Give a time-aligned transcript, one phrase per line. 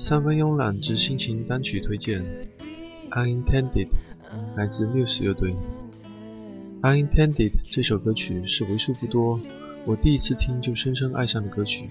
[0.00, 2.24] 三分慵懒之心情单曲推荐，
[3.10, 3.88] 《Unintended》
[4.56, 5.52] 来自 Muse 乐队。
[6.80, 9.38] 《Unintended》这首歌曲是为数不多
[9.84, 11.90] 我第一次听就深深爱上的歌曲。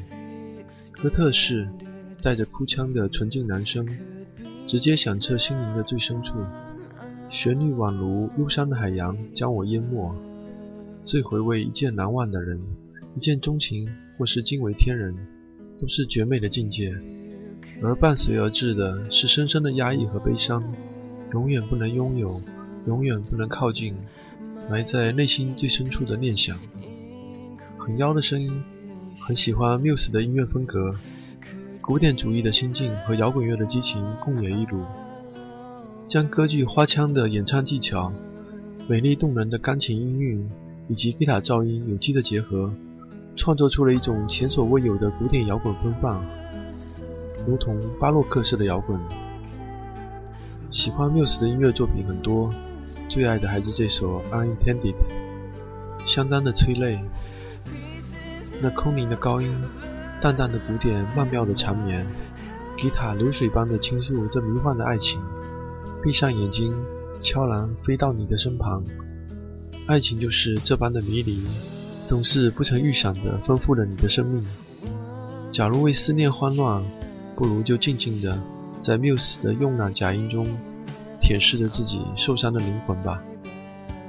[0.93, 1.69] 哥特式
[2.19, 3.87] 带着哭腔的纯净男声，
[4.65, 6.37] 直接响彻心灵的最深处。
[7.29, 10.15] 旋律宛如忧伤的海洋，将我淹没。
[11.03, 12.59] 最回味一见难忘的人，
[13.15, 15.15] 一见钟情或是惊为天人，
[15.77, 16.97] 都是绝美的境界。
[17.81, 20.73] 而伴随而至的是深深的压抑和悲伤，
[21.33, 22.41] 永远不能拥有，
[22.87, 23.95] 永远不能靠近，
[24.69, 26.57] 埋在内心最深处的念想。
[27.77, 28.63] 很妖的声音，
[29.19, 30.95] 很喜欢 Muse 的音乐风格，
[31.81, 34.81] 古典主义的心境和摇滚乐的激情共冶一炉，
[36.07, 38.13] 将歌剧花腔的演唱技巧、
[38.87, 40.49] 美丽动人的钢琴音韵
[40.87, 42.71] 以及吉他噪音有机的结合，
[43.35, 46.25] 创作出了一种前所未有的古典摇滚风范。
[47.45, 48.97] 如同巴洛克式的摇滚，
[50.69, 52.53] 喜欢 Muse 的音乐作品很多，
[53.09, 54.95] 最爱的还是这首《Unintended》，
[56.05, 57.01] 相当的催泪。
[58.61, 59.53] 那空灵的高音，
[60.21, 62.07] 淡淡的古典，曼妙的缠绵，
[62.77, 65.21] 吉他流水般的倾诉这迷幻的爱情。
[66.03, 66.75] 闭上眼睛，
[67.21, 68.83] 悄然飞到你的身旁，
[69.85, 71.43] 爱情就是这般的迷离，
[72.05, 74.43] 总是不曾预想的丰富了你的生命。
[75.51, 76.85] 假如为思念慌乱。
[77.37, 78.41] 不如就静静的
[78.81, 80.57] 在 Muse 的慵懒假音中
[81.21, 83.23] 舔舐着自己受伤的灵魂吧。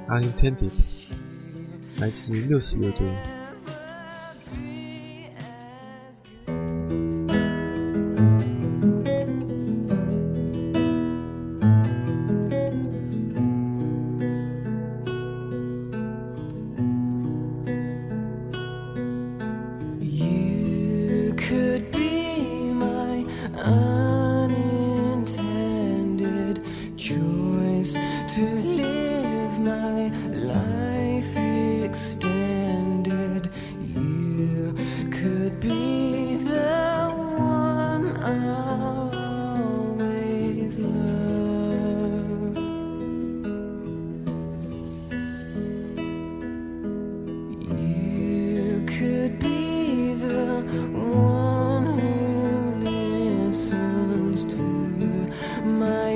[0.07, 0.71] Unintended，
[1.99, 3.07] 来自 Muse 乐队。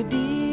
[0.09, 0.52] dear.